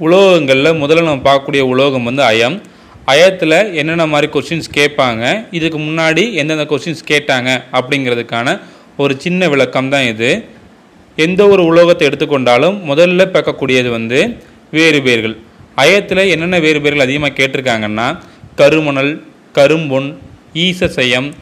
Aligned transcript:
உலோகங்களில் 0.00 0.78
முதல்ல 0.82 1.02
நம்ம 1.02 1.24
பார்க்கக்கூடிய 1.26 1.60
உலோகம் 1.60 2.02
வந்து 2.02 2.22
அயம். 2.22 2.60
அயத்தில் 3.06 3.74
என்னென்ன 3.74 4.06
மாதிரி 4.06 4.32
கொஸ்டின்ஸ் 4.32 4.70
கேட்பாங்க? 4.72 5.44
இதுக்கு 5.50 5.78
முன்னாடி 5.78 6.32
எந்தெந்த 6.32 6.64
கொஸ்டின்ஸ் 6.64 7.04
கேட்டாங்க? 7.08 7.62
அப்படிங்கிறதுக்கான 7.72 8.60
ஒரு 8.96 9.14
சின்ன 9.18 9.48
விளக்கம் 9.48 9.88
தான் 9.88 10.02
இது. 10.02 10.44
எந்த 11.16 11.46
ஒரு 11.46 11.64
உலோகத்தை 11.64 12.08
எடுத்துக்கொண்டாலும் 12.08 12.76
முதல்ல 12.90 13.26
பார்க்கக்கூடியது 13.34 13.88
வந்து 13.88 14.36
வேறுபேர்கள். 14.72 15.36
அயத்தில் 15.76 16.30
என்னென்ன 16.30 16.58
வேறுபேர்கள் 16.58 17.06
அதிகமாக 17.06 17.42
கேட்டிருக்காங்கன்னா 17.42 18.18
கருமணல் 18.56 19.22
கரும்பொன் 19.54 20.14
ஈசசயம் 20.54 21.32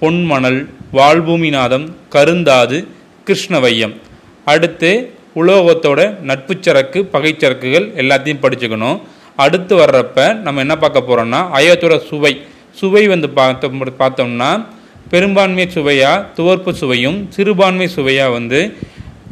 பொன்மணல் 0.00 0.68
வாழ்பூமிநாதம் 0.92 1.88
கருந்தாது 2.10 2.86
கிருஷ்ணவையம். 3.26 3.94
அடுத்து 4.44 5.14
உலோகத்தோட 5.40 6.00
நட்புச்சரக்கு 6.28 6.98
பகைச்சரக்குகள் 7.14 7.86
எல்லாத்தையும் 8.02 8.42
படிச்சுக்கணும். 8.44 8.98
அடுத்து 9.44 9.74
வர்றப்ப 9.78 10.18
நம்ம 10.46 10.60
என்ன 10.64 10.74
பார்க்க 10.82 11.06
போகிறோம்னா 11.08 11.40
அயத்தோட 11.58 11.94
சுவை. 12.10 12.34
சுவை 12.80 13.02
வந்து 13.12 13.28
பார்த்தோம் 13.38 13.80
பார்த்தோம்னா 14.02 14.50
பெரும்பான்மை 15.12 15.64
சுவையாக 15.76 16.26
துவர்ப்பு 16.36 16.70
சுவையும் 16.80 17.18
சிறுபான்மை 17.34 17.86
சுவையாக 17.96 18.34
வந்து 18.36 18.60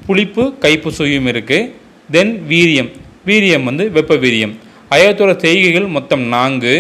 புளிப்பு 0.07 0.45
கைப்பு 0.65 0.91
சுவையும் 0.99 1.29
இருக்குது 1.33 1.71
தென் 2.15 2.33
வீரியம். 2.51 2.91
வீரியம் 3.29 3.65
வந்து 3.69 3.85
வெப்ப 3.97 4.15
வீரியம். 4.25 4.55
அயத்தோட 4.91 5.33
செய்கைகள் 5.45 5.89
மொத்தம் 5.97 6.25
நான்கு. 6.35 6.75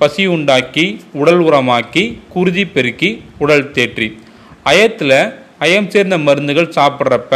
பசி 0.00 0.24
உண்டாக்கி 0.34 0.84
உடல் 1.20 1.42
உரமாக்கி 1.48 2.02
குருதி 2.34 2.64
பெருக்கி 2.74 3.10
உடல் 3.38 3.70
தேற்றி. 3.76 4.08
அயத்தில் 4.70 5.18
அயம் 5.64 5.88
சேர்ந்த 5.92 6.16
மருந்துகள் 6.26 6.74
சாப்பிட்றப்ப 6.76 7.34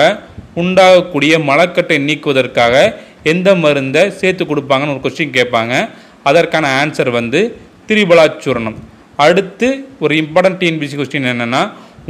உண்டாகக்கூடிய 0.63 1.33
மலக்கட்டை 1.51 1.99
நீக்குவதற்காக 2.09 2.75
எந்த 3.33 3.49
மருந்தை 3.55 4.11
சேர்த்து 4.21 4.45
கொடுப்பாங்கன்னு 4.45 4.95
ஒரு 4.95 5.03
கொஸ்டின் 5.05 5.37
கேட்பாங்க. 5.39 5.74
அதற்கான 6.23 6.66
ஆன்சர் 6.80 7.11
வந்து 7.11 7.41
திரிபலாச்சூரணம். 7.88 8.79
அடுத்து 9.16 9.69
ஒரு 10.01 10.15
இம்பார்ட்டன்ட் 10.23 10.61
டிஎன்பிசி 10.61 10.97
கொஸ்டின் 10.99 11.30
என்னென்னா 11.33 11.63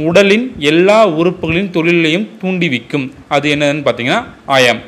உடலின் 0.07 0.45
எல்லா 0.71 0.97
உறுப்புகளின் 1.19 1.69
தொழிலையும் 1.69 2.29
தூண்டிவிக்கும். 2.41 3.05
அது 3.27 3.55
என்னதுன்னு 3.55 3.85
பார்த்தீங்கன்னா 3.87 4.23
ஆயம் 4.45 4.81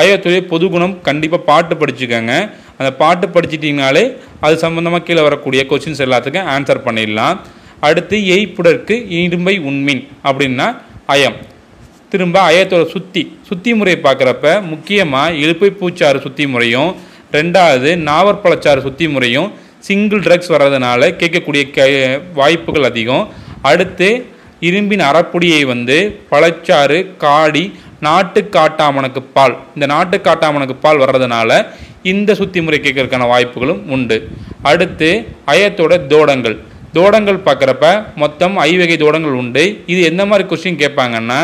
ஆயத்துடைய 0.00 0.42
பொது 0.52 0.68
குணம் 0.74 0.94
கண்டிப்பாக 1.08 1.42
பாட்டு 1.48 1.74
படிச்சுக்கோங்க. 1.80 2.34
அந்த 2.78 2.90
பாட்டு 3.00 3.26
படிச்சிட்டிங்கனாலே 3.26 4.04
அது 4.40 4.54
சம்மந்தமாக 4.62 5.02
கீழே 5.02 5.22
வரக்கூடிய 5.22 5.66
கொஸ்டின்ஸ் 5.70 6.04
எல்லாத்துக்கும் 6.06 6.48
ஆன்சர் 6.54 6.86
பண்ணிடலாம். 6.86 7.36
அடுத்து 7.80 8.16
எய்ப்புடற்கு 8.36 8.94
இரும்பை 9.08 9.60
உண்மின் 9.60 10.02
அப்படின்னா 10.28 10.66
அயம். 11.14 11.36
திரும்ப 12.14 12.38
அயத்தோட 12.50 12.82
சுத்தி 12.94 13.22
சுத்தி 13.46 13.70
முறையை 13.78 13.98
பார்க்குறப்ப 14.02 14.48
முக்கியமாக 14.72 15.38
இழுப்பை 15.42 15.70
பூச்சாறு 15.78 16.18
சுத்தி 16.26 16.44
முறையும் 16.52 16.90
ரெண்டாவது 17.36 17.90
நாவற்பழச்சாறு 18.08 18.80
சுத்தி 18.86 19.06
முறையும் 19.14 19.48
சிங்கிள் 19.86 20.22
ட்ரக்ஸ் 20.26 20.50
வர்றதுனால 20.54 21.08
கேட்கக்கூடிய 21.20 21.62
க 21.76 21.88
வாய்ப்புகள் 22.38 22.86
அதிகம். 22.90 23.24
அடுத்து 23.70 24.08
இரும்பின் 24.68 25.04
அறப்பொடியை 25.08 25.60
வந்து 25.72 25.96
பழச்சாறு 26.30 26.98
காடி 27.24 27.64
நாட்டு 28.06 28.42
காட்டாமனுக்கு 28.56 29.22
பால் 29.38 29.56
இந்த 29.74 29.88
நாட்டு 29.94 30.16
காட்டாமனுக்கு 30.28 30.76
பால் 30.86 31.02
வர்றதுனால 31.04 31.50
இந்த 32.12 32.30
சுத்தி 32.42 32.62
முறை 32.64 32.80
கேட்கறதுக்கான 32.86 33.28
வாய்ப்புகளும் 33.34 33.82
உண்டு. 33.96 34.18
அடுத்து 34.70 35.10
அயத்தோட 35.54 36.00
தோடங்கள் 36.14 36.58
தோடங்கள் 36.96 37.44
பார்க்குறப்ப 37.46 37.86
மொத்தம் 38.22 38.56
ஐவகை 38.70 38.96
தோடங்கள் 39.04 39.38
உண்டு. 39.42 39.62
இது 39.92 40.00
எந்த 40.12 40.22
மாதிரி 40.30 40.44
கொஸ்டின் 40.48 40.82
கேட்பாங்கன்னா 40.82 41.38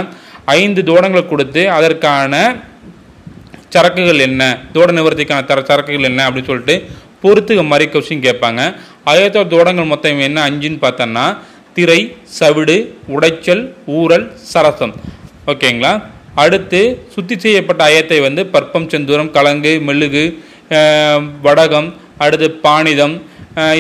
ஐந்து 0.57 0.81
தோடங்களை 0.91 1.23
கொடுத்து 1.33 1.63
அதற்கான 1.79 2.35
சரக்குகள் 3.75 4.25
என்ன? 4.27 4.43
தோட 4.75 4.89
நிவர்த்திக்கான 4.99 5.45
தர 5.51 5.61
சரக்குகள் 5.71 6.09
என்ன 6.11 6.21
அப்படின்னு 6.27 6.51
சொல்லிட்டு 6.51 6.77
பொறுத்துக்க 7.23 7.63
மாதிரி 7.71 7.87
கொஸ்டின் 7.93 8.25
கேட்பாங்க. 8.27 8.61
அயத்தோட 9.11 9.47
தோடங்கள் 9.55 9.91
மொத்தம் 9.93 10.25
என்ன? 10.29 10.39
அஞ்சுன்னு 10.49 10.81
பார்த்தோன்னா 10.85 11.27
திரை 11.77 12.01
சவிடு 12.39 12.77
உடைச்சல் 13.15 13.63
ஊரல் 13.99 14.27
சரசம். 14.53 14.95
ஓகேங்களா? 15.53 15.93
அடுத்து 16.43 16.81
சுத்தி 17.15 17.35
செய்யப்பட்ட 17.45 17.81
அயத்தை 17.91 18.19
வந்து 18.27 18.43
பற்பம் 18.55 18.89
செந்தூரம் 18.93 19.31
கலங்கு 19.37 19.73
மெழுகு 19.87 20.25
வடகம் 21.47 21.89
அடுத்து 22.25 22.49
பாணிதம் 22.67 23.15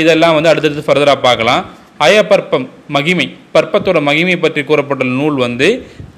இதெல்லாம் 0.03 0.37
வந்து 0.37 0.51
அடுத்தடுத்து 0.53 0.87
ஃபர்தராக 0.87 1.19
பார்க்கலாம். 1.27 1.63
அயப்பற்பம் 2.07 2.67
மகிமை. 2.97 3.27
பற்பத்தோட 3.55 3.99
மகிமை 4.09 4.37
பற்றி 4.45 4.63
கூறப்பட்ட 4.71 5.05
நூல் 5.19 5.37
வந்து 5.47 5.69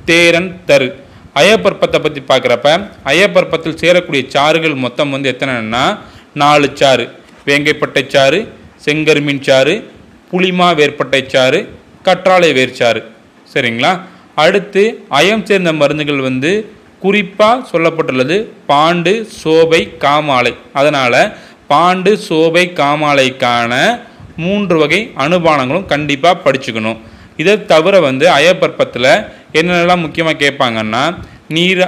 தேரன் 0.09 0.51
தரு. 0.69 0.89
அயப்பற்பத்தை 1.41 1.99
பற்றி 2.05 2.21
பார்க்குறப்ப 2.31 2.69
அயப்பற்பத்தில் 3.11 3.79
சேரக்கூடிய 3.83 4.23
சாறுகள் 4.35 4.77
மொத்தம் 4.85 5.13
வந்து 5.15 5.29
எத்தனைன்னா 5.33 5.85
நாலு 6.43 6.69
சாறு. 6.81 7.05
வேங்கைப்பட்டை 7.47 8.03
சாறு 8.15 8.41
செங்கருமின் 8.85 9.43
சாறு 9.47 9.75
புளிமா 10.31 10.69
வேர்பட்டை 10.79 11.21
சாறு 11.35 11.61
கற்றாழை 12.07 12.51
வேர்ச்சாறு 12.59 13.01
சரிங்களா? 13.53 13.93
அடுத்து 14.45 14.83
அயம் 15.19 15.45
சேர்ந்த 15.49 15.71
மருந்துகள் 15.81 16.27
வந்து 16.29 16.53
குறிப்பாக 17.05 17.65
சொல்லப்பட்டுள்ளது 17.73 18.37
பாண்டு 18.71 19.13
சோபை 19.43 19.81
காமாலை. 20.05 20.53
அதனால் 20.81 21.21
பாண்டு 21.73 22.13
சோபை 22.29 22.65
காமாலைக்கான 22.81 23.73
மூன்று 24.45 24.77
வகை 24.83 25.01
அனுபானங்களும் 25.25 25.91
கண்டிப்பாக 25.93 26.43
படிச்சுக்கணும். 26.45 27.01
இதை 27.43 27.55
தவிர 27.73 27.95
வந்து 28.09 28.27
அயப்பற்பத்தில் 28.39 29.11
என்னென்னலாம் 29.59 30.05
முக்கியமாக 30.05 30.41
கேட்பாங்கன்னா 30.45 31.03
நீர் 31.57 31.83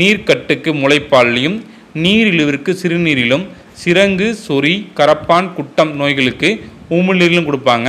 நீர்க்கட்டுக்கு 0.00 0.70
முளைப்பாலையும் 0.82 1.58
நீரிழிவிற்கு 2.04 2.72
சிறுநீரிலும் 2.82 3.44
சிரங்கு 3.82 4.28
சொறி 4.46 4.74
கரப்பான் 4.98 5.48
குட்டம் 5.56 5.92
நோய்களுக்கு 6.00 6.48
உமிழ்நீரிலும் 6.96 7.48
கொடுப்பாங்க. 7.48 7.88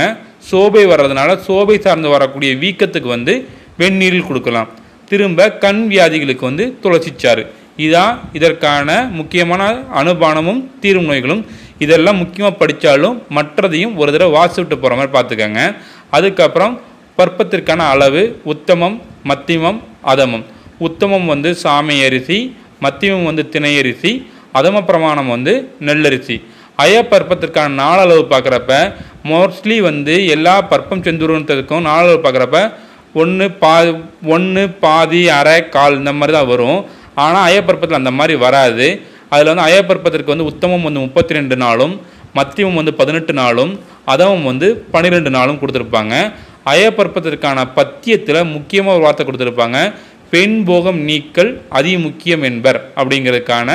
சோபை 0.50 0.84
வர்றதுனால 0.92 1.30
சோபை 1.46 1.76
சார்ந்து 1.86 2.08
வரக்கூடிய 2.14 2.50
வீக்கத்துக்கு 2.62 3.08
வந்து 3.16 3.34
வெந்நீரில் 3.80 4.26
கொடுக்கலாம். 4.28 4.68
திரும்ப 5.10 5.48
கண் 5.64 5.82
வியாதிகளுக்கு 5.92 6.44
வந்து 6.50 6.64
துளசிச்சாறு 6.82 7.42
இதான் 7.84 8.14
இதற்கான 8.38 8.88
முக்கியமான 9.18 9.62
அனுபானமும் 10.00 10.60
தீரும் 10.82 11.08
நோய்களும் 11.10 11.42
இதெல்லாம் 11.84 12.20
முக்கியமாக 12.22 12.58
படித்தாலும் 12.60 13.16
மற்றதையும் 13.36 13.94
ஒரு 14.00 14.10
தடவை 14.14 14.32
வாசி 14.38 14.58
விட்டு 14.60 14.76
போகிற 14.76 14.96
மாதிரி 14.98 15.12
பார்த்துக்கோங்க. 15.16 15.62
அதுக்கப்புறம் 16.16 16.74
பற்பத்திற்கான 17.18 17.80
அளவு 17.94 18.22
உத்தமம் 18.52 18.96
மத்தியமம் 19.30 19.78
அதமம். 20.12 20.44
உத்தமம் 20.86 21.26
வந்து 21.32 21.50
சாமை 21.62 21.96
அரிசி 22.06 22.38
மத்தியமம் 22.84 23.28
வந்து 23.30 23.44
திணை 23.54 23.72
அரிசி 23.82 24.12
அதம 24.58 24.80
பிரமாணம் 24.88 25.30
வந்து 25.34 25.52
நெல்லரிசி. 25.86 26.36
அயப்பற்பத்திற்கான 26.84 27.70
நாளளவு 27.82 28.22
பார்க்குறப்ப 28.32 28.72
மோஸ்ட்லி 29.32 29.76
வந்து 29.88 30.14
எல்லா 30.34 30.54
பற்பம் 30.72 31.04
செந்துருன்றதுக்கும் 31.06 31.86
நாளளவு 31.90 32.18
பார்க்குறப்ப 32.24 32.60
ஒன்று 33.22 33.46
பா 33.62 33.74
ஒன்று 34.34 34.62
பாதி 34.84 35.22
அரை 35.38 35.58
கால் 35.76 35.98
இந்த 36.00 36.12
மாதிரி 36.18 36.34
தான் 36.36 36.50
வரும். 36.52 36.80
ஆனால் 37.24 37.46
அயப்பற்பத்தில் 37.48 38.00
அந்த 38.00 38.12
மாதிரி 38.18 38.34
வராது. 38.46 38.86
அதில் 39.32 39.50
வந்து 39.50 39.66
அயப்பற்பத்திற்கு 39.68 40.32
வந்து 40.34 40.48
உத்தமம் 40.52 40.86
வந்து 40.88 41.04
முப்பத்தி 41.06 41.36
ரெண்டு 41.38 41.56
நாளும் 41.64 41.94
மத்தியமம் 42.38 42.78
வந்து 42.80 42.94
பதினெட்டு 43.00 43.32
நாளும் 43.40 43.72
அதமம் 44.12 44.48
வந்து 44.50 44.68
பன்னிரெண்டு 44.94 45.30
நாளும் 45.36 45.60
கொடுத்துருப்பாங்க. 45.60 46.14
அயப்பற்பத்திற்கான 46.72 47.64
பத்தியத்தில் 47.78 48.50
முக்கியமாக 48.56 48.96
ஒரு 48.96 49.04
வார்த்தை 49.06 49.24
கொடுத்துருப்பாங்க. 49.26 49.78
பெண் 50.34 50.56
போகம் 50.68 51.00
நீக்கல் 51.08 51.50
அதி 51.78 51.92
முக்கியம் 52.06 52.44
என்பர் 52.50 52.78
அப்படிங்கிறதுக்கான 53.00 53.68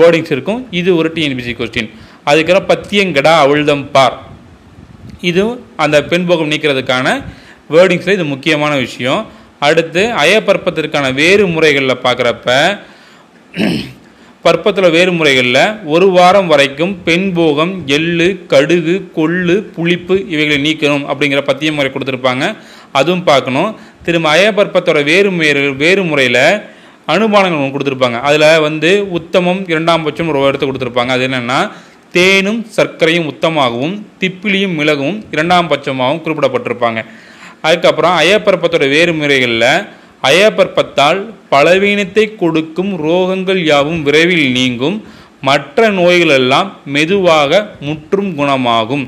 வேர்டிங்ஸ் 0.00 0.32
இருக்கும். 0.34 0.60
இது 0.80 0.90
ஒரு 1.00 1.08
டிஎன்பிசி 1.14 1.52
கொஸ்டின் 1.58 1.90
அதுக்கப்புறம் 2.30 2.68
பத்தியங்கடா 2.72 3.32
அவிழ்தம் 3.44 3.84
பார். 3.94 4.16
இது 5.30 5.44
அந்த 5.84 5.96
பெண் 6.10 6.26
போகம் 6.30 6.50
நீக்கிறதுக்கான 6.52 7.06
வேர்டிங்ஸில் 7.74 8.16
இது 8.18 8.26
முக்கியமான 8.34 8.72
விஷயம். 8.86 9.22
அடுத்து 9.68 10.02
அயப்பற்பத்திற்கான 10.22 11.06
வேறு 11.20 11.44
முறைகளில் 11.54 12.02
பார்க்குறப்ப 12.04 12.48
பற்பத்தில் 14.44 14.94
வேறு 14.94 15.12
முறைகளில் 15.12 15.64
ஒரு 15.94 16.06
வாரம் 16.10 16.48
வரைக்கும் 16.52 16.92
பெண் 17.04 17.26
போகம் 17.32 17.72
எள்ளு 17.96 18.26
கடுகு 18.52 18.94
கொள்ளு 19.18 19.56
புளிப்பு 19.74 20.14
இவைகளை 20.28 20.58
நீக்கணும் 20.66 21.04
அப்படிங்கிற 21.10 21.40
பத்திய 21.50 21.72
முறை 21.72 21.90
கொடுத்துருப்பாங்க. 21.92 22.56
அதுவும் 22.92 23.24
பார்க்கணும். 23.24 23.70
திரும்ப 24.06 24.28
அயபற்பத்தோட 24.36 25.04
வேறு 25.04 25.30
முறை 25.30 25.52
வேறு 25.84 26.04
முறையில் 26.04 26.44
அனுமானங்கள் 27.12 27.62
ஒன்று 27.62 27.74
கொடுத்துருப்பாங்க. 27.74 28.20
அதில் 28.20 28.60
வந்து 28.60 28.90
உத்தமம் 29.10 29.62
இரண்டாம் 29.68 30.02
பட்சம் 30.02 30.28
ஒரு 30.28 30.50
இடத்து 30.50 30.68
கொடுத்துருப்பாங்க. 30.68 31.12
அது 31.16 31.28
என்னென்னா 31.28 31.60
தேனும் 32.12 32.60
சர்க்கரையும் 32.76 33.30
உத்தமாகவும் 33.32 33.94
திப்பிலியும் 34.20 34.74
மிளகும் 34.74 35.24
இரண்டாம் 35.30 35.70
பட்சமாகவும் 35.70 36.24
குறிப்பிடப்பட்டிருப்பாங்க. 36.24 37.02
அதுக்கப்புறம் 37.62 38.14
அயப்பரப்பத்தோட 38.20 38.88
வேறு 38.88 39.12
முறைகளில் 39.14 39.68
அயப்பற்பத்தால் 40.28 41.20
பலவீனத்தை 41.52 42.24
கொடுக்கும் 42.42 42.92
ரோகங்கள் 43.06 43.60
யாவும் 43.70 44.00
விரைவில் 44.06 44.46
நீங்கும். 44.58 44.96
மற்ற 45.48 45.88
நோய்களெல்லாம் 45.98 46.68
மெதுவாக 46.94 47.60
முற்றும் 47.86 48.30
குணமாகும். 48.38 49.04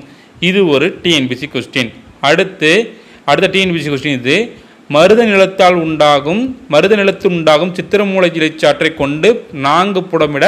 இது 0.49 0.61
ஒரு 0.75 0.87
டிஎன்பிசி 1.03 1.47
கொஸ்டின் 1.53 1.91
அடுத்து 2.29 2.73
அடுத்த 3.31 3.49
டிஎன்பிசி 3.55 3.91
கொஸ்டின் 3.93 4.19
இது. 4.21 4.37
மருத 4.95 5.21
நிலத்தால் 5.25 5.77
உண்டாகும் 5.85 6.41
மருத 6.73 6.95
நிலத்தில் 7.01 7.35
உண்டாகும் 7.37 7.75
சித்திரமூல 7.77 8.25
இலைச்சாற்றை 8.39 8.91
கொண்டு 8.95 9.29
நான்கு 9.67 10.01
புடமிட 10.11 10.45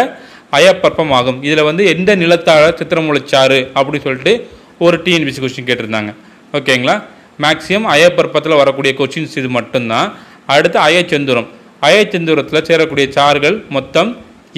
அயப்பற்பமாகும் 0.58 1.38
இதில் 1.46 1.68
வந்து 1.68 1.82
எந்த 1.94 2.10
நிலத்தால் 2.22 2.76
சித்திரமுளைச்சாறு 2.80 3.58
அப்படின்னு 3.76 4.06
சொல்லிட்டு 4.06 4.34
ஒரு 4.78 4.96
டிஎன்பிசி 5.04 5.40
கொஸ்டின் 5.42 5.68
கேட்டிருந்தாங்க. 5.68 6.12
ஓகேங்களா? 6.58 6.96
மேக்ஸிமம் 7.44 7.88
அயப்பற்பத்தில் 7.94 8.60
வரக்கூடிய 8.62 8.92
கொஸ்டின்ஸ் 8.98 9.38
இது 9.40 9.48
மட்டும்தான். 9.58 10.08
அடுத்து 10.54 10.78
அயச்செந்தூரம். 10.88 11.48
அயச்செந்தூரத்தில் 11.88 12.66
சேரக்கூடிய 12.68 13.06
சாறுகள் 13.16 13.56
மொத்தம் 13.76 14.10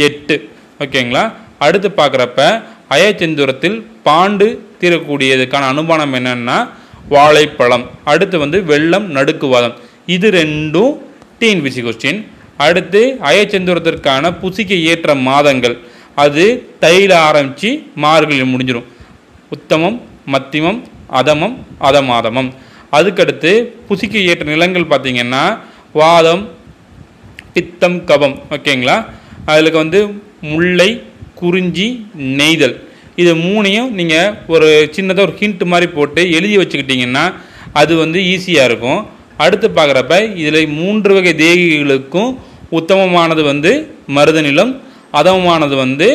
எட்டு. 0.07 0.37
ஓகேங்களா? 0.85 1.25
அடுத்து 1.67 1.89
பார்க்குறப்ப 1.89 2.41
அயச்செந்தூரத்தில் 2.97 3.77
பாண்டு 4.07 4.47
தீரக்கூடியதுக்கான 4.81 5.67
அனுமானம் 5.73 6.15
என்னென்னா 6.19 6.59
வாழைப்பழம். 7.15 7.85
அடுத்து 8.13 8.37
வந்து 8.39 8.59
வெள்ளம் 8.71 9.07
நடுக்குவாதம். 9.17 9.75
இது 10.17 10.31
ரெண்டும் 10.31 10.93
டிஎன்பிசி 11.41 11.83
கொஸ்டின் 11.87 12.21
அடுத்து 12.67 13.01
அயச்செந்தூரத்திற்கான 13.31 14.33
புசிக்க 14.43 14.75
ஏற்ற 14.91 15.15
மாதங்கள். 15.15 15.77
அது 16.25 16.45
தையில் 16.85 17.17
ஆரம்பித்து 17.29 17.71
மார்கழி 18.05 18.47
முடிஞ்சிடும் 18.55 18.89
உத்தமம் 19.57 19.99
மத்தியமம் 20.35 20.81
அதமம் 21.21 21.57
அதமாதமம். 21.89 22.51
அதுக்கடுத்து 22.99 23.51
புசிக்க 23.89 24.15
ஏற்ற 24.31 24.45
நிலங்கள் 24.53 24.91
பார்த்திங்கன்னா 24.93 25.43
வாதம் 26.01 26.43
பித்தம் 27.55 27.99
கபம். 28.09 28.37
ஓகேங்களா? 28.55 28.97
அதில் 29.51 29.79
வந்து 29.83 30.01
முல்லை 30.53 30.91
குறிஞ்சி 31.41 31.87
நெய்தல். 32.41 32.77
இது 33.23 33.31
மூணையும் 33.45 33.91
நீங்கள் 33.99 34.35
ஒரு 34.55 34.69
சின்னதாக 34.97 35.27
ஒரு 35.27 35.35
ஹிண்ட் 35.41 35.63
மாதிரி 35.73 35.87
போட்டு 35.97 36.23
எழுதி 36.39 36.57
வச்சுக்கிட்டிங்கன்னா 36.63 37.25
அது 37.81 37.93
வந்து 38.03 38.19
ஈஸியாக 38.33 38.69
இருக்கும். 38.71 39.01
அடுத்து 39.45 39.67
பார்க்குறப்ப 39.69 40.15
இதில் 40.43 40.75
மூன்று 40.79 41.11
வகை 41.17 41.33
தேகிகளுக்கும் 41.43 42.31
உத்தமமானது 42.79 43.43
வந்து 43.51 43.73
மருதநிலம் 44.17 44.73
அதமமானது 45.19 45.75
வந்து 45.85 46.09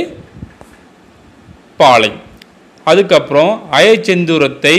பாலை. 1.82 2.12
அதுக்கப்புறம் 2.92 3.54
அயச்செந்தூரத்தை 3.80 4.76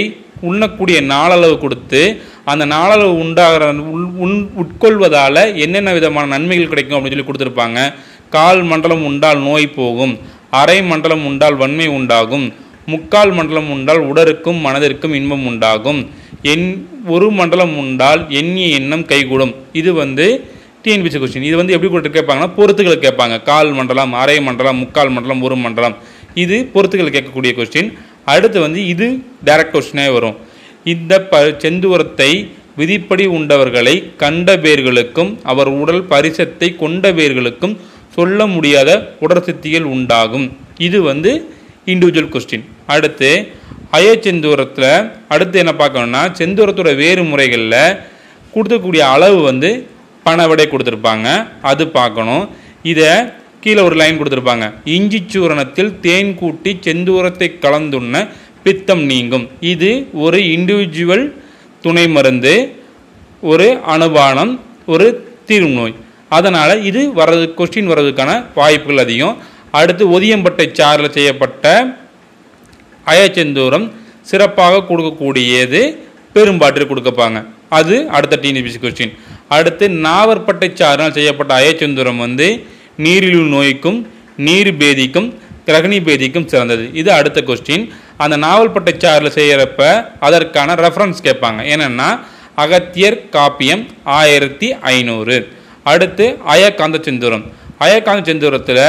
உண்ணக்கூடிய 0.51 0.99
நாளளவு 1.13 1.57
கொடுத்து 1.63 2.01
அந்த 2.53 2.65
நாளளவு 2.75 3.13
உண்டாகிற 3.25 3.67
உள் 3.95 4.09
உண் 4.25 4.39
உட்கொள்வதால் 4.63 5.43
என்னென்ன 5.65 5.93
விதமான 5.99 6.27
நன்மைகள் 6.35 6.73
கிடைக்கும் 6.73 6.97
அப்படின்னு 6.97 7.17
சொல்லி 7.17 7.29
கொடுத்துருப்பாங்க. 7.29 7.79
கால் 8.37 8.63
மண்டலம் 8.71 9.05
உண்டால் 9.11 9.41
நோய் 9.49 9.67
போகும். 9.79 10.15
அரை 10.63 10.79
மண்டலம் 10.91 11.25
உண்டால் 11.31 11.57
வன்மை 11.63 11.87
உண்டாகும். 11.99 12.47
முக்கால் 12.93 13.33
மண்டலம் 13.33 13.71
உண்டால் 13.75 14.01
உடலுக்கும் 14.11 14.59
மனதிற்கும் 14.67 15.15
இன்பம் 15.19 15.47
உண்டாகும். 15.51 16.01
என் 16.53 16.67
ஒரு 17.15 17.29
மண்டலம் 17.39 17.75
உண்டால் 17.83 18.23
எண்ணிய 18.41 18.79
எண்ணம் 18.79 19.07
கைகூடும். 19.13 19.55
இது 19.81 19.91
வந்து 20.03 20.27
டிஎன்பிசி 20.83 21.19
கொஸ்டின் 21.21 21.49
இது 21.51 21.57
வந்து 21.61 21.75
எப்படி 21.75 21.91
கொடுத்து 21.93 22.17
கேட்பாங்கன்னா 22.17 22.51
பொறுத்துகளை 22.57 22.97
கேட்பாங்க. 23.05 23.37
கால் 23.51 23.71
மண்டலம் 23.79 24.13
அரை 24.23 24.37
மண்டலம் 24.49 24.81
முக்கால் 24.83 25.13
மண்டலம் 25.17 25.43
ஒரு 25.49 25.57
மண்டலம். 25.65 25.95
இது 26.43 26.57
பொறுத்துகள் 26.75 27.15
கேட்கக்கூடிய 27.17 27.53
கொஸ்டின் 27.61 27.91
அடுத்து 28.33 28.59
வந்து 28.67 28.81
இது 28.93 29.07
டைரக்ட் 29.47 29.75
கொஸ்டினே 29.77 30.07
வரும். 30.17 30.37
இந்த 30.93 31.13
ப 31.33 31.41
செந்துவரத்தை 31.65 32.31
விதிப்படி 32.81 33.25
உண்டவர்களை 33.37 33.95
கண்ட 34.23 34.57
பேர்களுக்கும் 34.65 35.31
அவர் 35.51 35.71
உடல் 35.83 36.03
பரிசத்தை 36.13 36.69
கொண்ட 36.83 37.13
பேர்களுக்கும் 37.19 37.75
சொல்ல 38.17 38.47
முடியாத 38.55 38.91
உடற்சித்திகள் 39.25 39.87
உண்டாகும். 39.95 40.47
இது 40.87 40.99
வந்து 41.11 41.31
இண்டிவிஜுவல் 41.93 42.33
கொஸ்டின் 42.35 42.67
அடுத்து 42.95 43.31
அயச்செந்தூரத்தில் 43.99 44.91
அடுத்து 45.35 45.57
என்ன 45.63 45.73
பார்க்கணும்னா 45.81 46.23
செந்தூரத்தோட 46.39 46.93
வேறு 47.03 47.23
முறைகளில் 47.31 47.81
கொடுக்கக்கூடிய 48.55 49.03
அளவு 49.15 49.39
வந்து 49.51 49.71
பண 50.27 50.47
விடை 50.51 50.67
கொடுத்துருப்பாங்க. 50.67 51.29
அது 51.71 51.85
பார்க்கணும். 51.99 52.45
இதை 52.93 53.11
கீழே 53.65 53.83
ஒரு 53.89 53.97
லைன் 54.01 54.19
கொடுத்துருப்பாங்க. 54.19 54.67
இஞ்சி 54.97 55.21
சூரணத்தில் 55.33 55.93
தேன் 56.07 56.33
கூட்டி 56.41 56.71
செந்தூரத்தை 56.87 57.49
கலந்துண்ண 57.65 58.17
பித்தம் 58.65 59.03
நீங்கும். 59.11 59.47
இது 59.73 59.91
ஒரு 60.25 60.39
இண்டிவிஜுவல் 60.55 61.25
துணை 61.85 62.05
மருந்து 62.17 62.55
ஒரு 63.53 63.67
அனுபானம் 63.95 64.53
ஒரு 64.93 65.07
தீர்நோய். 65.49 65.95
அதனால் 66.37 66.75
இது 66.91 67.01
வர்றது 67.19 67.47
கொஸ்டின் 67.59 67.91
வர்றதுக்கான 67.91 68.31
வாய்ப்புகள் 68.59 69.03
அதிகம். 69.05 69.37
அடுத்து 69.81 70.05
ஒதியம்பட்டை 70.17 70.67
சாறில் 70.79 71.15
செய்யப்பட்ட 71.17 71.75
அயச்செந்தூரம் 73.13 73.87
சிறப்பாக 74.31 74.83
கொடுக்கக்கூடியது 74.89 75.81
பெரும்பாற்றில் 76.37 76.91
கொடுக்கப்பாங்க. 76.91 77.39
அது 77.79 77.95
அடுத்த 78.17 78.35
டிஎன்பிசி 78.43 78.79
கொஸ்டின் 78.85 79.15
அடுத்து 79.57 79.85
நாவற்பட்டை 80.07 80.69
சாரினால் 80.81 81.17
செய்யப்பட்ட 81.19 81.53
அயச்செந்தூரம் 81.61 82.23
வந்து 82.25 82.47
நீரிழிவு 83.05 83.49
நோய்க்கும் 83.57 83.99
நீர் 84.47 84.71
பேதிக்கும் 84.81 85.29
கிரகணி 85.67 85.99
பேதிக்கும் 86.07 86.49
சிறந்தது. 86.53 86.85
இது 87.01 87.11
அடுத்த 87.19 87.39
கொஸ்டின் 87.51 87.85
அந்த 88.23 88.37
நாவல்பட்டை 88.45 88.93
சாறில் 89.03 89.37
செய்கிறப்ப 89.39 89.81
அதற்கான 90.27 90.75
ரெஃபரன்ஸ் 90.85 91.25
கேட்பாங்க. 91.27 91.61
என்னென்னா 91.75 92.09
அகத்தியர் 92.65 93.19
காப்பியம் 93.37 93.83
ஆயிரத்தி 94.21 94.69
ஐநூறு. 94.95 95.37
அடுத்து 95.93 96.27
அயக்காந்த 96.55 96.99
செந்தூரம். 97.07 97.45
அயக்காந்த 97.87 98.23
செந்தூரத்தில் 98.31 98.85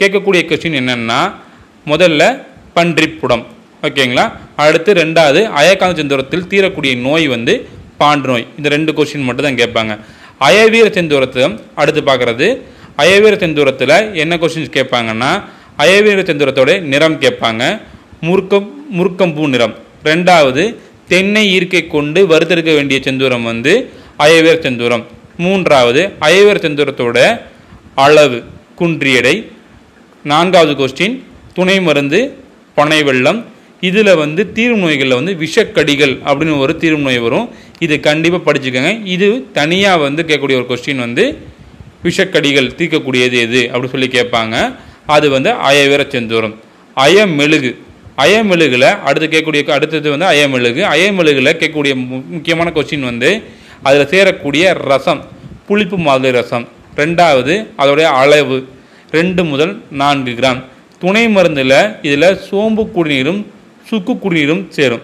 கேட்கக்கூடிய 0.00 0.42
கொஸ்டின் 0.50 0.78
என்னென்னா 0.80 1.20
முதல்ல 1.92 2.22
பன்றிப்புடம். 2.76 3.44
ஓகேங்களா 3.86 4.24
அடுத்து 4.64 4.90
ரெண்டாவது 5.02 5.40
அயக்காந்த 5.60 5.96
செந்தூரத்தில் 6.00 6.46
தீரக்கூடிய 6.52 6.92
நோய் 7.06 7.26
வந்து 7.34 7.54
பாண்டு 8.00 8.28
நோய் 8.30 8.46
இந்த 8.58 8.68
ரெண்டு 8.76 8.92
கொஸ்டின் 8.98 9.26
மட்டும் 9.28 9.46
தான் 9.48 9.60
கேட்பாங்க. 9.62 9.92
அயவீர 10.46 10.86
செந்தூரத்தை 10.96 11.42
அடுத்து 11.80 12.00
பார்க்குறது 12.08 12.46
அயவீர 13.02 13.34
செந்தூரத்தில் 13.42 13.96
என்ன 14.22 14.34
கொஸ்டின்ஸ் 14.42 14.76
கேட்பாங்கன்னா 14.78 15.30
அயவீர 15.84 16.22
செந்தூரத்தோடைய 16.30 16.76
நிறம் 16.92 17.20
கேட்பாங்க. 17.24 17.62
முறுக்கம் 18.26 18.66
முறுக்கம் 18.96 19.34
பூ 19.36 19.44
நிறம். 19.52 19.74
ரெண்டாவது 20.10 20.62
தென்னை 21.12 21.42
ஈர்க்கை 21.56 21.82
கொண்டு 21.94 22.20
வறுத்தெடுக்க 22.32 22.70
வேண்டிய 22.78 22.98
செந்தூரம் 23.06 23.46
வந்து 23.50 23.72
அயவேர் 24.24 24.62
செந்தூரம். 24.66 25.04
மூன்றாவது 25.44 26.02
அயவேர் 26.26 26.62
செந்தூரத்தோட 26.64 27.18
அளவு 28.04 28.38
குன்றியடை 28.80 29.34
நான்காவது 30.30 30.72
கொஸ்டின் 30.80 31.16
துணை 31.56 31.76
மருந்து 31.88 32.20
பனை 32.78 33.00
வெள்ளம். 33.08 33.40
இதில் 33.88 34.12
வந்து 34.22 34.42
தீர்வு 34.56 34.76
நோய்களில் 34.82 35.18
வந்து 35.18 35.32
விஷக்கடிகள் 35.44 36.14
அப்படின்னு 36.28 36.54
ஒரு 36.64 36.74
தீர்வு 36.82 37.00
நோய் 37.06 37.20
வரும். 37.24 37.48
இது 37.84 37.94
கண்டிப்பாக 38.06 38.44
படிச்சுக்கோங்க. 38.46 38.92
இது 39.14 39.28
தனியாக 39.58 40.02
வந்து 40.06 40.22
கேட்கக்கூடிய 40.28 40.58
ஒரு 40.60 40.68
கொஸ்டின் 40.70 41.02
வந்து 41.06 41.24
விஷக்கடிகள் 42.06 42.68
தீர்க்கக்கூடியது 42.78 43.36
எது 43.46 43.62
அப்படின்னு 43.72 43.94
சொல்லி 43.94 44.08
கேட்பாங்க. 44.18 44.56
அது 45.16 45.26
வந்து 45.36 45.50
அயவேர 45.70 46.02
செந்தூரம். 46.14 46.54
அயமெழுகு. 47.04 47.72
அயமெழுகில் 48.22 48.88
அடுத்து 49.06 49.26
கேட்கக்கூடிய 49.28 49.70
அடுத்தது 49.70 50.10
வந்து 50.10 50.26
அயமெழுகு. 50.26 50.82
அயமெழுகில் 50.94 51.58
கேட்கக்கூடிய 51.62 51.94
முக்கியமான 52.34 52.70
கொஸ்டின் 52.74 53.08
வந்து 53.10 53.42
அதில் 53.82 54.10
சேரக்கூடிய 54.12 54.74
ரசம் 54.90 55.24
புளிப்பு 55.66 55.96
மாதிரி 55.98 56.30
ரசம். 56.38 56.68
ரெண்டாவது 56.96 57.54
அதோடைய 57.78 58.02
அளவு. 58.02 58.68
ரெண்டு 59.10 59.44
முதல் 59.44 59.82
நான்கு 59.90 60.30
கிராம். 60.30 60.62
துணை 60.98 61.24
மருந்தில் 61.28 61.96
இதில் 62.06 62.38
சோம்பு 62.48 62.82
குடிநீரும் 62.96 63.46
சுக்கு 63.88 64.12
குடிநீரும் 64.12 64.68
சேரும். 64.68 65.02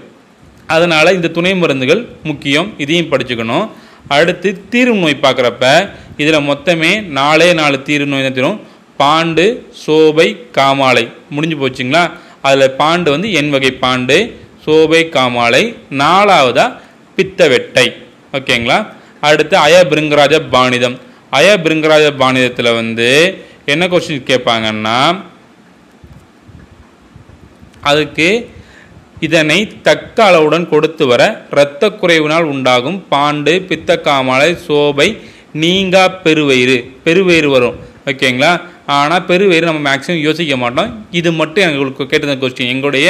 அதனால் 0.67 1.15
இந்த 1.15 1.29
துணை 1.29 1.55
மருந்துகள் 1.55 2.03
முக்கியம். 2.23 2.69
இதையும் 2.79 3.11
படிச்சுக்கணும். 3.13 3.69
அடுத்து 4.09 4.69
தீர்வு 4.69 4.95
நோய் 4.95 5.23
பார்க்குறப்ப 5.23 5.91
இதில் 6.17 6.47
மொத்தமே 6.51 6.93
நாலே 7.19 7.53
நாலு 7.53 7.83
தீர்வு 7.83 8.07
நோய் 8.07 8.23
தான் 8.23 8.39
தரும். 8.39 8.61
பாண்டு 9.01 9.45
சோபை 9.87 10.29
காமாலை. 10.57 11.05
முடிஞ்சு 11.31 11.57
போச்சுங்களா? 11.57 12.11
அதில் 12.43 12.77
பாண்டு 12.81 13.09
வந்து 13.11 13.29
எண் 13.33 13.51
வகை 13.51 13.73
பாண்டு 13.81 14.17
சோபை 14.65 15.03
காமாலை 15.17 15.63
நாலாவதாக 16.01 16.77
பித்த 17.17 17.49
வெட்டை 17.49 17.87
ஓகேங்களா? 18.33 18.79
அடுத்து 19.21 19.57
அய 19.57 19.77
பிருங்கராஜ 19.91 20.35
பாணிதம். 20.55 20.97
அய 21.39 21.49
பிருங்கராஜ 21.65 22.07
பாணிதத்தில் 22.23 22.77
வந்து 22.81 23.09
என்ன 23.73 23.87
கொஸ்டின் 23.87 24.29
கேட்பாங்கன்னா 24.31 24.99
அதுக்கு 27.91 28.29
இதனை 29.27 29.59
தக்க 29.83 30.25
அளவுடன் 30.25 30.69
கொடுத்து 30.69 31.05
வர 31.07 31.23
இரத்த 31.51 31.91
குறைவினால் 31.91 32.47
உண்டாகும் 32.53 32.99
பாண்டு 33.11 33.55
பித்த 33.69 34.01
காமாலை 34.05 34.51
சோபை 34.67 35.09
நீங்கா 35.53 36.05
பெருவயிறு. 36.25 36.79
பெருவயிறு 37.05 37.47
வரும். 37.47 37.77
ஓகேங்களா? 38.07 38.53
ஆனால் 38.97 39.25
பெருவேறு 39.31 39.69
நம்ம 39.69 39.83
மேக்ஸிமம் 39.89 40.25
யோசிக்க 40.27 40.57
மாட்டோம். 40.63 40.91
இது 41.19 41.31
மட்டும் 41.41 41.65
எங்களுக்கு 41.69 42.03
கேட்டிருந்த 42.11 42.37
கொஸ்டின் 42.43 42.71
எங்களுடைய 42.75 43.07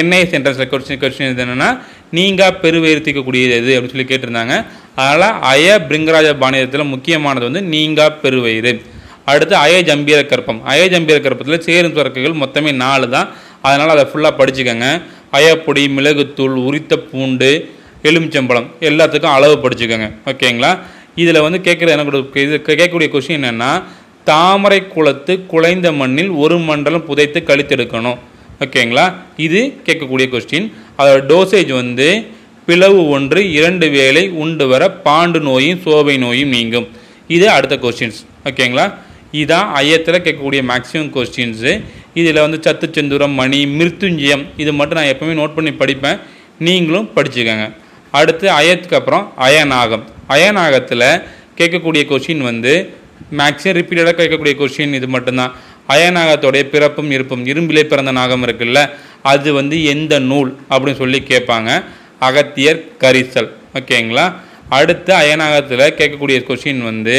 என்ஐஎஸ் 0.00 0.34
என்ட்ரன்ஸில் 0.36 0.70
கொஸ்டின் 0.72 1.00
கொஸ்டின் 1.02 1.30
இது 1.32 1.42
என்னென்னா 1.44 1.70
நீங்கள் 2.16 2.56
பெருவயிறு 2.62 3.00
தீர்க்கக்கூடியது 3.06 3.54
எது 3.60 3.72
அப்படின்னு 3.74 3.94
சொல்லி 3.94 4.08
கேட்டிருந்தாங்க. 4.10 4.54
அதனால் 5.00 5.26
அய 5.52 5.66
பிரிங்கராஜ 5.88 6.28
பாணியத்தில் 6.42 6.90
முக்கியமானது 6.94 7.44
வந்து 7.48 7.62
நீங்கா 7.74 8.06
பெருவயிறு 8.22 8.72
அடுத்து 9.32 9.54
அய 9.64 9.74
ஜம்பீர 9.88 10.20
கற்பம். 10.32 10.60
அய 10.72 10.82
ஜம்பீர 10.92 11.16
கற்பத்தில் 11.24 11.64
சேரும் 11.68 11.96
துறக்குகள் 11.96 12.40
மொத்தமே 12.42 12.70
நாலு 12.84 13.06
தான். 13.16 13.28
அதனால் 13.68 13.92
அதை 13.94 14.04
ஃபுல்லாக 14.10 14.34
படிச்சுக்கோங்க. 14.40 14.86
அயப்பொடி 15.38 15.82
மிளகுத்தூள் 15.96 16.54
உரித்த 16.68 16.96
பூண்டு 17.10 17.50
எலுமிச்சம்பழம் 18.08 18.68
எல்லாத்துக்கும் 18.88 19.34
அளவு 19.36 19.56
படிச்சுக்கோங்க. 19.64 20.08
ஓகேங்களா? 20.30 20.70
இதில் 21.22 21.44
வந்து 21.46 21.58
கேட்குற 21.66 21.88
எனக்கு 21.96 22.42
இது 22.46 22.56
கேட்கக்கூடிய 22.68 23.08
கொஸ்டின் 23.14 23.38
என்னென்னா 23.40 23.70
தாமரை 24.30 24.80
குளத்து 24.94 25.34
குலைந்த 25.52 25.88
மண்ணில் 26.00 26.32
ஒரு 26.42 26.56
மண்டலம் 26.68 27.06
புதைத்து 27.08 27.40
கழித்தெடுக்கணும். 27.46 28.18
ஓகேங்களா? 28.64 29.06
இது 29.46 29.60
கேட்கக்கூடிய 29.86 30.26
கொஸ்டின் 30.32 30.66
அதோட 30.98 31.20
டோசேஜ் 31.32 31.72
வந்து 31.80 32.08
பிளவு 32.68 33.00
ஒன்று 33.16 33.40
இரண்டு 33.58 33.86
வேளை 33.98 34.22
உண்டு 34.44 34.64
வர 34.72 34.84
பாண்டு 35.04 35.38
நோயும் 35.48 35.82
சோவை 35.84 36.16
நோயும் 36.24 36.52
நீங்கும். 36.56 36.88
இது 37.36 37.46
அடுத்த 37.56 37.76
கொஸ்டின்ஸ் 37.84 38.18
ஓகேங்களா? 38.48 38.86
இதுதான் 39.38 39.68
ஐயத்தில் 39.82 40.24
கேட்கக்கூடிய 40.26 40.60
மேக்ஸிமம் 40.70 41.10
கொஸ்டின்ஸு 41.14 41.72
இதில் 42.20 42.44
வந்து 42.44 42.58
சத்து 42.66 42.86
செந்தூரம் 42.94 43.34
மணி 43.40 43.60
மிருத்துஞ்சயம் 43.78 44.44
இது 44.62 44.70
மட்டும் 44.78 44.98
நான் 44.98 45.12
எப்பவுமே 45.14 45.34
நோட் 45.40 45.56
பண்ணி 45.56 45.72
படிப்பேன். 45.80 46.20
நீங்களும் 46.66 47.08
படிச்சுக்கோங்க. 47.16 47.66
அடுத்து 48.18 48.46
அயத்துக்கு 48.60 48.98
அப்புறம் 49.00 49.26
அயநாகம். 49.48 50.04
அயநாகத்தில் 50.34 51.08
கேட்கக்கூடிய 51.58 52.02
கொஸ்டின் 52.10 52.46
வந்து 52.50 52.74
மேக்ஸிமம் 53.38 53.76
ரிப்பீட்டடாக 53.78 54.14
கேட்கக்கூடிய 54.20 54.54
கொஸ்டின் 54.60 54.96
இது 54.98 55.08
மட்டும்தான். 55.14 55.52
அயநாகத்தோடைய 55.94 56.64
பிறப்பும் 56.72 57.10
இருப்பும் 57.10 57.44
இரும்பிலே 57.52 57.82
பிறந்த 57.92 58.12
நாகம் 58.20 58.44
இருக்குல்ல 58.46 58.80
அது 59.32 59.48
வந்து 59.52 59.76
எந்த 59.94 60.14
நூல் 60.30 60.50
அப்படின்னு 60.70 61.00
சொல்லி 61.02 61.20
கேட்பாங்க. 61.30 61.70
அகத்தியர் 62.28 62.82
கரிசல். 63.02 63.50
ஓகேங்களா 63.78 64.26
அடுத்து 64.78 65.12
அயநாகத்தில் 65.14 65.94
கேட்கக்கூடிய 66.00 66.38
கொஸ்டின் 66.48 66.82
வந்து 66.90 67.16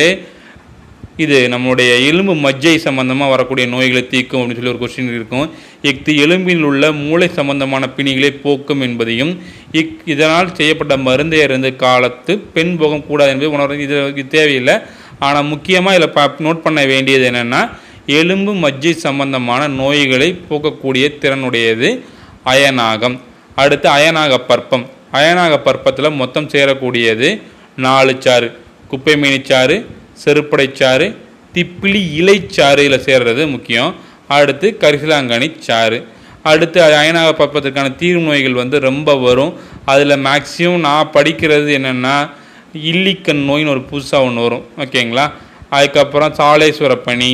இது 1.23 1.37
நம்மளுடைய 1.51 1.91
எலும்பு 2.09 2.33
மஜ்ஜை 2.43 2.75
சம்பந்தமாக 2.75 3.31
வரக்கூடிய 3.31 3.67
நோய்களை 3.71 4.03
தீர்க்கும் 4.07 4.41
அப்படின்னு 4.41 4.59
சொல்லி 4.59 4.73
ஒரு 4.73 4.81
கொஸ்டின் 4.83 5.13
இருக்கும். 5.15 5.47
இஃது 5.89 6.11
எலும்பில் 6.25 6.61
உள்ள 6.69 6.91
மூளை 6.91 7.27
சம்பந்தமான 7.39 7.89
பிணிகளை 7.97 8.29
போக்கும் 8.43 8.81
என்பதையும் 8.81 9.33
இக் 9.71 9.97
இதனால் 10.13 10.53
செய்யப்பட்ட 10.59 10.97
மருந்தை 10.97 11.39
இருந்து 11.47 11.75
காலத்து 11.75 12.35
பெண் 12.37 12.77
போகம் 12.77 13.05
கூடாது 13.09 13.31
என்பது 13.33 13.51
உணர்வு 13.51 13.81
இது 13.81 14.27
தேவையில்லை. 14.37 14.77
ஆனால் 15.25 15.49
முக்கியமாக 15.51 15.97
இதில் 15.97 16.15
பா 16.17 16.23
நோட் 16.45 16.65
பண்ண 16.65 16.81
வேண்டியது 16.91 17.25
என்னென்னா 17.31 17.61
எலும்பு 18.19 18.51
மஜ்ஜை 18.63 18.93
சம்பந்தமான 19.05 19.61
நோய்களை 19.79 20.29
போக்கக்கூடிய 20.49 21.05
திறனுடையது 21.21 21.89
அயனாகம். 22.51 23.17
அடுத்து 23.61 23.87
அயனாக 23.97 24.33
பற்பம் 24.51 24.85
அயனாக 25.19 25.53
பற்பத்தில் 25.67 26.17
மொத்தம் 26.21 26.49
சேரக்கூடியது 26.53 27.29
நாலு 27.85 28.13
சாறு. 28.25 28.49
குப்பை 28.91 29.13
மீனிச்சாறு 29.23 29.75
செருப்படைச்சாறு 30.23 31.07
திப்பிலி 31.53 32.01
இலைச்சாறு 32.19 32.81
இதில் 32.87 33.05
சேர்றது 33.07 33.43
முக்கியம். 33.55 33.91
அடுத்து 34.37 34.67
கரிசலாங்கனி 34.81 35.47
சாறு. 35.67 35.99
அடுத்து 36.51 36.79
அயனாக 36.81 37.29
பற்பத்திற்கான 37.39 37.87
தீர்வு 38.01 38.21
நோய்கள் 38.27 38.59
வந்து 38.61 38.77
ரொம்ப 38.89 39.15
வரும். 39.25 39.53
அதில் 39.93 40.21
மேக்ஸிமம் 40.27 40.85
நான் 40.87 41.11
படிக்கிறது 41.15 41.69
என்னென்னா 41.79 42.15
இல்லிக்கண் 42.89 43.41
நோயின்னு 43.49 43.73
ஒரு 43.75 43.83
புதுசாக 43.91 44.27
ஒன்று 44.27 44.41
வரும் 44.45 44.65
ஓகேங்களா? 44.83 45.25
அதுக்கப்புறம் 45.77 46.35
சாலேஸ்வர 46.39 46.93
பனி 47.07 47.29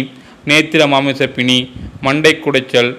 நேத்திர 0.50 0.88
மாமிச 0.94 1.28
பிணி 1.38 1.58
மண்டை 2.06 2.34
குடைச்சல் 2.46 2.92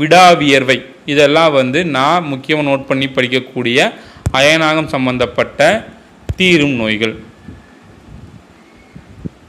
விடாவியர்வை 0.00 0.78
இதெல்லாம் 1.12 1.52
வந்து 1.60 1.80
நான் 1.96 2.28
முக்கியமாக 2.32 2.68
நோட் 2.68 2.88
பண்ணி 2.90 3.06
படிக்கக்கூடிய 3.16 3.78
அயனாகம் 4.38 4.92
சம்பந்தப்பட்ட 4.94 5.60
தீரும் 6.38 6.76
நோய்கள். 6.80 7.14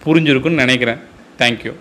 புரிஞ்சிருக்குன்னு 0.04 0.64
நினைக்கிறேன். 0.64 1.00
தேங்க்யூ 1.40 1.74